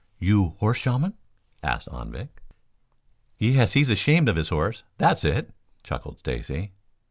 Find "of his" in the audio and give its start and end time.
4.29-4.49